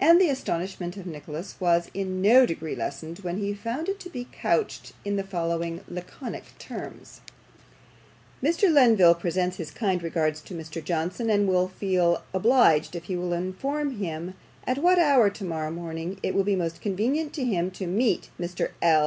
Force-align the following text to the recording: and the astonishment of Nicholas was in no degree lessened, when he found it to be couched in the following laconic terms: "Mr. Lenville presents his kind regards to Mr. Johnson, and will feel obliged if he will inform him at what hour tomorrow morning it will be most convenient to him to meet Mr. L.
and 0.00 0.20
the 0.20 0.28
astonishment 0.28 0.96
of 0.96 1.04
Nicholas 1.04 1.56
was 1.58 1.90
in 1.92 2.22
no 2.22 2.46
degree 2.46 2.76
lessened, 2.76 3.18
when 3.24 3.38
he 3.38 3.52
found 3.52 3.88
it 3.88 3.98
to 3.98 4.08
be 4.08 4.28
couched 4.30 4.92
in 5.04 5.16
the 5.16 5.24
following 5.24 5.80
laconic 5.88 6.56
terms: 6.60 7.22
"Mr. 8.40 8.70
Lenville 8.72 9.16
presents 9.18 9.56
his 9.56 9.72
kind 9.72 10.00
regards 10.00 10.40
to 10.40 10.54
Mr. 10.54 10.78
Johnson, 10.80 11.28
and 11.28 11.48
will 11.48 11.66
feel 11.66 12.22
obliged 12.32 12.94
if 12.94 13.06
he 13.06 13.16
will 13.16 13.32
inform 13.32 13.96
him 13.98 14.34
at 14.64 14.78
what 14.78 14.96
hour 15.00 15.28
tomorrow 15.28 15.72
morning 15.72 16.20
it 16.22 16.36
will 16.36 16.44
be 16.44 16.54
most 16.54 16.80
convenient 16.80 17.32
to 17.32 17.44
him 17.44 17.68
to 17.72 17.88
meet 17.88 18.30
Mr. 18.40 18.70
L. 18.80 19.06